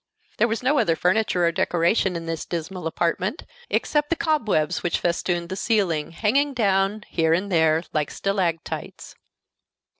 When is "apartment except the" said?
2.87-4.15